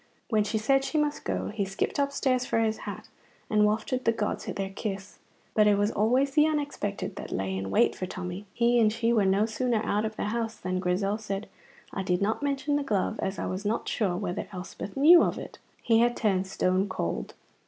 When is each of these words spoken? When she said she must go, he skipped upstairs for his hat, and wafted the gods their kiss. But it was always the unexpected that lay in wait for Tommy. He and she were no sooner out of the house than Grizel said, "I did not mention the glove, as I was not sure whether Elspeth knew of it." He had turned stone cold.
When 0.31 0.43
she 0.43 0.57
said 0.57 0.83
she 0.83 0.97
must 0.97 1.23
go, 1.25 1.49
he 1.49 1.63
skipped 1.63 1.99
upstairs 1.99 2.43
for 2.43 2.57
his 2.57 2.75
hat, 2.89 3.07
and 3.51 3.65
wafted 3.67 4.03
the 4.03 4.11
gods 4.11 4.45
their 4.45 4.71
kiss. 4.71 5.19
But 5.53 5.67
it 5.67 5.77
was 5.77 5.91
always 5.91 6.31
the 6.31 6.47
unexpected 6.47 7.17
that 7.17 7.31
lay 7.31 7.55
in 7.55 7.69
wait 7.69 7.95
for 7.95 8.07
Tommy. 8.07 8.47
He 8.51 8.79
and 8.79 8.91
she 8.91 9.13
were 9.13 9.25
no 9.27 9.45
sooner 9.45 9.85
out 9.85 10.03
of 10.03 10.15
the 10.15 10.29
house 10.33 10.55
than 10.55 10.79
Grizel 10.79 11.19
said, 11.19 11.47
"I 11.93 12.01
did 12.01 12.19
not 12.19 12.41
mention 12.41 12.77
the 12.77 12.83
glove, 12.83 13.19
as 13.21 13.37
I 13.37 13.45
was 13.45 13.63
not 13.63 13.87
sure 13.87 14.17
whether 14.17 14.47
Elspeth 14.51 14.97
knew 14.97 15.21
of 15.21 15.37
it." 15.37 15.59
He 15.83 15.99
had 15.99 16.17
turned 16.17 16.47
stone 16.47 16.89
cold. 16.89 17.35